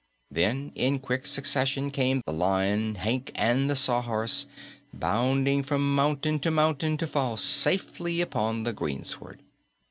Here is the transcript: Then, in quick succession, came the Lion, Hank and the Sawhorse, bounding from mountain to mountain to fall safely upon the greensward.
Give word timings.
Then, 0.31 0.71
in 0.73 0.97
quick 0.97 1.27
succession, 1.27 1.91
came 1.91 2.21
the 2.25 2.33
Lion, 2.33 2.95
Hank 2.95 3.31
and 3.35 3.69
the 3.69 3.75
Sawhorse, 3.75 4.47
bounding 4.91 5.61
from 5.61 5.93
mountain 5.93 6.39
to 6.39 6.49
mountain 6.49 6.97
to 6.97 7.05
fall 7.05 7.37
safely 7.37 8.19
upon 8.19 8.63
the 8.63 8.73
greensward. 8.73 9.43